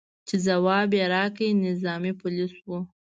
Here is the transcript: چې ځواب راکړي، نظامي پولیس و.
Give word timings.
چې 0.27 0.35
ځواب 0.45 0.89
راکړي، 1.13 1.49
نظامي 1.65 2.13
پولیس 2.21 2.53
و. 2.67 2.69